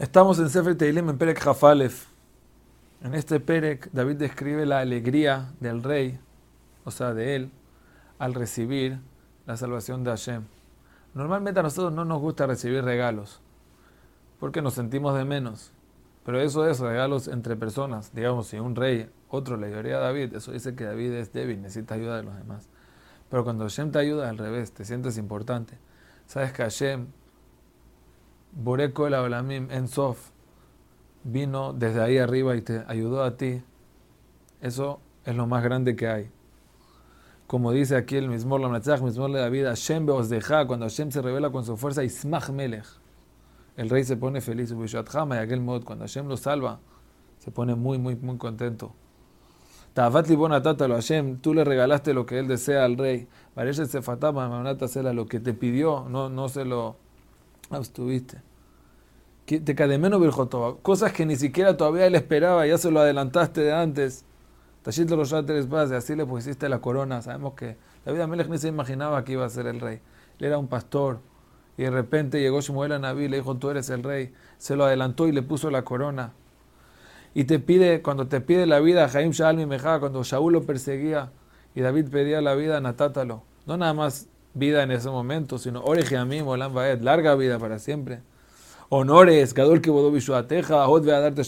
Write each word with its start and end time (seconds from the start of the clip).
Estamos 0.00 0.38
en 0.38 0.48
Sefer 0.48 0.78
Teilim 0.78 1.10
en 1.10 1.18
Perek 1.18 1.38
Jafalef. 1.40 2.06
En 3.02 3.14
este 3.14 3.38
Perek, 3.38 3.90
David 3.92 4.16
describe 4.16 4.64
la 4.64 4.78
alegría 4.78 5.52
del 5.60 5.82
rey, 5.82 6.18
o 6.86 6.90
sea, 6.90 7.12
de 7.12 7.36
él, 7.36 7.50
al 8.18 8.32
recibir 8.32 8.98
la 9.44 9.58
salvación 9.58 10.02
de 10.02 10.08
Hashem. 10.12 10.44
Normalmente 11.12 11.60
a 11.60 11.62
nosotros 11.62 11.92
no 11.92 12.06
nos 12.06 12.18
gusta 12.18 12.46
recibir 12.46 12.82
regalos, 12.82 13.42
porque 14.38 14.62
nos 14.62 14.72
sentimos 14.72 15.14
de 15.18 15.26
menos. 15.26 15.70
Pero 16.24 16.40
eso 16.40 16.66
es 16.66 16.80
regalos 16.80 17.28
entre 17.28 17.54
personas. 17.54 18.14
Digamos, 18.14 18.46
si 18.46 18.58
un 18.58 18.76
rey, 18.76 19.10
otro 19.28 19.58
le 19.58 19.66
ayudaría 19.66 19.98
a 19.98 20.00
David, 20.00 20.34
eso 20.34 20.52
dice 20.52 20.74
que 20.74 20.84
David 20.84 21.12
es 21.12 21.34
débil, 21.34 21.60
necesita 21.60 21.96
ayuda 21.96 22.16
de 22.16 22.22
los 22.22 22.34
demás. 22.38 22.70
Pero 23.28 23.44
cuando 23.44 23.64
Hashem 23.64 23.92
te 23.92 23.98
ayuda, 23.98 24.30
al 24.30 24.38
revés, 24.38 24.72
te 24.72 24.86
sientes 24.86 25.18
importante. 25.18 25.76
Sabes 26.24 26.52
que 26.54 26.62
Hashem 26.62 27.08
Boreko 28.52 29.06
el 29.06 29.14
Ablamim 29.14 29.70
en 29.70 29.88
Sof 29.88 30.30
vino 31.22 31.72
desde 31.72 32.02
ahí 32.02 32.18
arriba 32.18 32.56
y 32.56 32.62
te 32.62 32.82
ayudó 32.86 33.22
a 33.22 33.36
ti, 33.36 33.62
eso 34.60 35.00
es 35.24 35.36
lo 35.36 35.46
más 35.46 35.62
grande 35.62 35.96
que 35.96 36.08
hay. 36.08 36.30
Como 37.46 37.72
dice 37.72 37.96
aquí 37.96 38.16
el 38.16 38.28
mismo 38.28 38.58
Lamnatzach, 38.58 39.00
mismo 39.00 39.28
de 39.28 39.40
David, 39.40 39.64
Hashem 39.64 40.06
deja 40.28 40.66
cuando 40.66 40.86
Hashem 40.86 41.10
se 41.10 41.20
revela 41.20 41.50
con 41.50 41.64
su 41.64 41.76
fuerza, 41.76 42.04
Ismach 42.04 42.50
Melech. 42.50 42.86
El 43.76 43.90
rey 43.90 44.04
se 44.04 44.16
pone 44.16 44.40
feliz, 44.40 44.72
y 44.72 44.96
aquel 44.96 45.60
mod, 45.60 45.84
cuando 45.84 46.04
Hashem 46.04 46.28
lo 46.28 46.36
salva, 46.36 46.80
se 47.38 47.50
pone 47.50 47.74
muy, 47.74 47.98
muy, 47.98 48.14
muy 48.16 48.36
contento. 48.36 48.94
Tavat 49.94 50.28
lo 50.28 50.94
Hashem, 50.94 51.38
tú 51.38 51.54
le 51.54 51.64
regalaste 51.64 52.14
lo 52.14 52.24
que 52.24 52.38
él 52.38 52.46
desea 52.46 52.84
al 52.84 52.96
rey. 52.96 53.26
Parece 53.54 53.86
se 53.86 54.02
fatama, 54.02 54.48
lo 55.12 55.26
que 55.26 55.40
te 55.40 55.52
pidió, 55.52 56.06
no, 56.08 56.28
no 56.28 56.48
se 56.48 56.64
lo 56.64 56.96
abstuviste. 57.70 58.42
Te 59.46 59.74
cademeno 59.74 60.20
virjotoba. 60.20 60.76
Cosas 60.76 61.12
que 61.12 61.26
ni 61.26 61.36
siquiera 61.36 61.76
todavía 61.76 62.06
él 62.06 62.14
esperaba, 62.14 62.66
ya 62.66 62.78
se 62.78 62.90
lo 62.90 63.00
adelantaste 63.00 63.62
de 63.62 63.72
antes. 63.72 64.24
Tashito 64.82 65.16
los 65.16 65.34
tres 65.46 65.66
y 65.70 65.94
así 65.94 66.14
le 66.14 66.24
pusiste 66.24 66.68
la 66.68 66.80
corona. 66.80 67.20
Sabemos 67.20 67.54
que 67.54 67.76
David 68.04 68.20
Amelech 68.20 68.48
ni 68.48 68.58
se 68.58 68.68
imaginaba 68.68 69.24
que 69.24 69.32
iba 69.32 69.44
a 69.44 69.48
ser 69.48 69.66
el 69.66 69.80
rey. 69.80 70.00
Él 70.38 70.46
era 70.46 70.58
un 70.58 70.68
pastor. 70.68 71.18
Y 71.76 71.82
de 71.82 71.90
repente 71.90 72.40
llegó 72.40 72.60
Shmuel 72.60 72.92
a 72.92 72.98
Naví 72.98 73.28
le 73.28 73.38
dijo, 73.38 73.56
tú 73.56 73.70
eres 73.70 73.90
el 73.90 74.02
rey. 74.02 74.32
Se 74.58 74.76
lo 74.76 74.84
adelantó 74.84 75.26
y 75.26 75.32
le 75.32 75.42
puso 75.42 75.70
la 75.70 75.82
corona. 75.82 76.32
Y 77.34 77.44
te 77.44 77.58
pide, 77.58 78.02
cuando 78.02 78.26
te 78.26 78.40
pide 78.40 78.66
la 78.66 78.80
vida, 78.80 79.08
Jaim 79.08 79.32
Shalmi 79.32 79.66
Mejá, 79.66 80.00
cuando 80.00 80.22
Shaul 80.22 80.52
lo 80.52 80.62
perseguía 80.62 81.30
y 81.74 81.80
David 81.80 82.08
pedía 82.10 82.40
la 82.40 82.54
vida, 82.54 82.80
natátalo. 82.80 83.42
No 83.66 83.76
nada 83.76 83.94
más 83.94 84.28
vida 84.54 84.82
en 84.82 84.90
ese 84.90 85.08
momento, 85.08 85.58
sino 85.58 85.82
Oreje 85.82 86.16
Amim, 86.16 86.46
Olam 86.46 86.74
Baed, 86.74 87.00
larga 87.02 87.34
vida 87.34 87.58
para 87.58 87.78
siempre. 87.78 88.20
Honores, 88.88 89.54
Gadol 89.54 89.80
que 89.80 89.90
bodó 89.90 90.10
Bishuateja, 90.10 90.84
Hot 90.86 91.04
ve 91.04 91.14
a 91.14 91.20
darte 91.20 91.42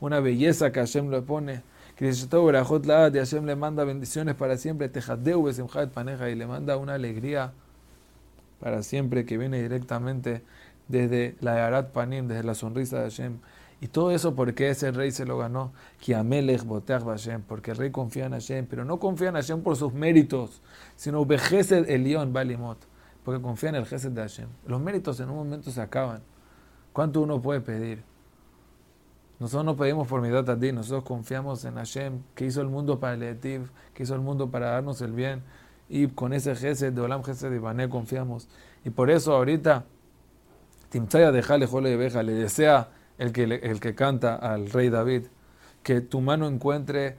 una 0.00 0.20
belleza 0.20 0.70
que 0.70 0.80
Hashem 0.80 1.10
le 1.10 1.22
pone. 1.22 1.62
De 1.98 3.18
Hashem 3.18 3.44
le 3.44 3.56
manda 3.56 3.84
bendiciones 3.84 4.34
para 4.34 4.56
siempre, 4.56 4.88
Tejadeu 4.88 5.42
Besimjat 5.42 5.90
Paneja, 5.90 6.28
y 6.28 6.34
le 6.34 6.46
manda 6.46 6.76
una 6.76 6.94
alegría 6.94 7.52
para 8.60 8.82
siempre 8.82 9.24
que 9.24 9.38
viene 9.38 9.62
directamente 9.62 10.42
desde 10.88 11.36
la 11.40 11.56
Yarat 11.56 11.90
Panim, 11.90 12.26
desde 12.26 12.42
la 12.44 12.54
sonrisa 12.54 12.98
de 12.98 13.04
Hashem. 13.04 13.38
Y 13.80 13.88
todo 13.88 14.12
eso 14.12 14.34
porque 14.34 14.70
ese 14.70 14.92
rey 14.92 15.10
se 15.10 15.26
lo 15.26 15.38
ganó. 15.38 15.72
Porque 17.48 17.70
el 17.70 17.76
rey 17.76 17.90
confía 17.90 18.26
en 18.26 18.32
Hashem, 18.32 18.66
pero 18.66 18.84
no 18.84 18.98
confía 18.98 19.28
en 19.28 19.34
Hashem 19.34 19.62
por 19.62 19.76
sus 19.76 19.92
méritos, 19.92 20.62
sino 20.96 21.24
Bejesed 21.26 21.88
Elión 21.90 22.32
Balimot, 22.32 22.78
porque 23.24 23.42
confía 23.42 23.70
en 23.70 23.74
el 23.76 23.86
Gesed 23.86 24.12
de 24.12 24.22
Hashem. 24.22 24.48
Los 24.66 24.80
méritos 24.80 25.20
en 25.20 25.30
un 25.30 25.36
momento 25.36 25.70
se 25.70 25.80
acaban. 25.80 26.22
¿Cuánto 26.92 27.20
uno 27.20 27.42
puede 27.42 27.60
pedir? 27.60 28.02
Nosotros 29.40 29.64
no 29.64 29.76
pedimos 29.76 30.06
por 30.06 30.22
mi 30.22 30.30
data 30.30 30.58
ti, 30.58 30.72
nosotros 30.72 31.04
confiamos 31.04 31.64
en 31.64 31.74
Hashem, 31.74 32.22
que 32.34 32.46
hizo 32.46 32.60
el 32.60 32.68
mundo 32.68 33.00
para 33.00 33.14
el 33.14 33.22
Etiv, 33.24 33.70
que 33.92 34.04
hizo 34.04 34.14
el 34.14 34.20
mundo 34.20 34.50
para 34.50 34.70
darnos 34.70 35.02
el 35.02 35.12
bien. 35.12 35.42
Y 35.88 36.06
con 36.06 36.32
ese 36.32 36.54
Gesed 36.54 36.92
de 36.92 37.00
Olam 37.00 37.24
Gesed 37.24 37.50
de 37.50 37.58
Bané 37.58 37.88
confiamos. 37.88 38.48
Y 38.84 38.90
por 38.90 39.10
eso 39.10 39.34
ahorita, 39.34 39.84
Timtzaya 40.88 41.32
dejale 41.32 41.66
jole 41.66 41.90
de 41.90 41.96
veja, 41.96 42.22
le 42.22 42.32
desea 42.32 42.88
el 43.18 43.32
que, 43.32 43.44
el 43.44 43.80
que 43.80 43.94
canta 43.94 44.36
al 44.36 44.70
rey 44.70 44.90
David, 44.90 45.24
que 45.82 46.00
tu 46.00 46.20
mano 46.20 46.48
encuentre 46.48 47.16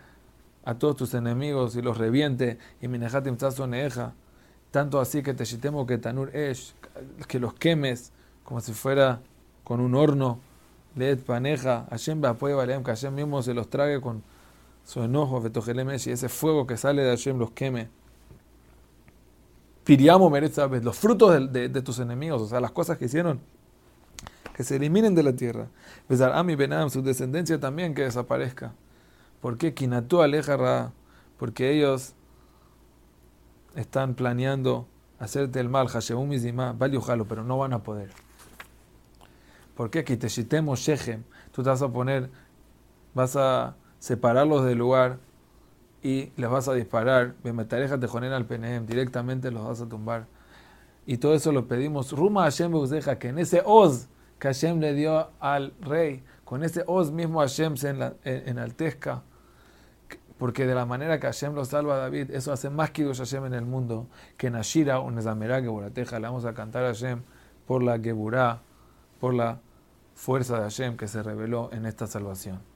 a 0.66 0.76
todos 0.76 0.96
tus 0.96 1.14
enemigos 1.14 1.76
y 1.76 1.82
los 1.82 1.98
reviente, 1.98 2.58
y 2.82 2.88
minejatim 2.88 3.38
neja, 3.68 4.14
tanto 4.72 5.00
así 5.00 5.22
que 5.22 5.34
te 5.34 5.46
shitemo 5.46 5.86
que 5.86 5.98
tanur 5.98 6.36
esh, 6.36 6.74
que 7.28 7.40
los 7.40 7.54
quemes 7.54 8.12
como 8.44 8.62
si 8.62 8.74
fuera 8.74 9.22
con 9.64 9.80
un 9.80 9.96
horno, 9.96 10.40
leet 10.96 11.18
paneja, 11.18 11.88
Hashem 11.90 12.22
ba'apoye 12.22 12.84
que 12.84 12.84
Hashem 12.84 13.14
mismo 13.14 13.42
se 13.42 13.54
los 13.54 13.70
trague 13.70 14.02
con 14.02 14.24
su 14.84 15.04
enojo, 15.04 15.42
y 15.44 16.10
ese 16.10 16.30
fuego 16.30 16.68
que 16.68 16.78
sale 16.78 17.04
de 17.04 17.10
Hashem 17.10 17.38
los 17.38 17.52
queme. 17.52 17.90
Piriamo 19.84 20.30
merece 20.30 20.68
los 20.82 20.98
frutos 20.98 21.52
de, 21.52 21.70
de 21.70 21.82
tus 21.82 22.00
enemigos, 22.00 22.42
o 22.42 22.48
sea, 22.48 22.60
las 22.60 22.72
cosas 22.72 22.98
que 22.98 23.06
hicieron 23.06 23.40
que 24.56 24.64
se 24.64 24.78
eliminen 24.78 25.14
de 25.16 25.22
la 25.22 25.34
tierra. 25.34 25.68
Besar 26.08 26.32
Ami 26.32 26.56
Benam, 26.56 26.90
su 26.90 27.02
descendencia 27.02 27.60
también 27.60 27.94
que 27.94 28.04
desaparezca. 28.04 28.74
¿Por 29.42 29.58
qué? 29.58 29.74
Kinatu 29.74 30.22
Alejarra, 30.22 30.94
porque 31.38 31.72
ellos 31.72 32.14
están 33.76 34.16
planeando 34.16 34.88
hacerte 35.20 35.60
el 35.60 35.68
mal, 35.68 35.90
Hashemum 35.90 36.30
Mizima, 36.30 36.74
Jalo, 36.80 37.26
pero 37.26 37.44
no 37.44 37.58
van 37.58 37.74
a 37.74 37.84
poder. 37.84 38.12
¿Por 39.76 39.90
qué? 39.90 40.06
Kiteshitemo 40.06 40.78
Shechem, 40.78 41.24
tú 41.52 41.62
te 41.62 41.70
vas 41.70 41.82
a 41.82 41.90
poner, 41.90 42.30
vas 43.14 43.36
a 43.36 43.76
separarlos 44.00 44.64
del 44.64 44.78
lugar 44.78 45.18
y 46.02 46.32
les 46.38 46.50
vas 46.50 46.70
a 46.70 46.74
disparar, 46.74 47.36
Bemetareja 47.44 48.00
te 48.00 48.06
al 48.06 48.46
Penehem, 48.46 48.86
directamente 48.86 49.52
los 49.52 49.66
vas 49.66 49.82
a 49.82 49.90
tumbar. 49.90 50.28
Y 51.06 51.18
todo 51.18 51.34
eso 51.34 51.52
lo 51.52 51.68
pedimos, 51.68 52.14
Ruma 52.14 52.44
Hashem 52.44 52.72
que 53.20 53.28
en 53.28 53.40
ese 53.40 53.62
Oz, 53.66 54.08
que 54.40 54.48
Hashem 54.48 54.80
le 54.80 54.94
dio 54.94 55.32
al 55.40 55.74
rey. 55.82 56.24
Con 56.44 56.64
ese 56.64 56.84
os 56.88 57.12
mismo 57.12 57.40
Hashem 57.40 57.78
se 57.78 57.96
enaltezca. 58.24 59.24
Porque 60.38 60.66
de 60.66 60.76
la 60.76 60.86
manera 60.86 61.20
que 61.20 61.28
Hashem 61.28 61.54
lo 61.54 61.64
salva 61.64 61.96
a 61.96 61.98
David, 61.98 62.32
eso 62.32 62.52
hace 62.52 62.70
más 62.70 62.92
que 62.92 63.06
Hashem 63.06 63.46
en 63.46 63.54
el 63.54 63.66
mundo 63.66 64.08
que 64.38 64.50
Nashira 64.50 65.00
o 65.00 65.10
Nezamerá 65.10 65.62
Geburateja. 65.62 66.20
Le 66.20 66.28
vamos 66.28 66.46
a 66.46 66.54
cantar 66.54 66.84
a 66.84 66.88
Hashem 66.88 67.22
por 67.66 67.82
la 67.82 68.00
Geburá, 68.00 68.62
por 69.20 69.34
la 69.34 69.60
fuerza 70.14 70.58
de 70.58 70.64
Hashem 70.64 70.98
que 70.98 71.08
se 71.08 71.24
reveló 71.24 71.70
en 71.72 71.86
esta 71.86 72.06
salvación. 72.06 72.75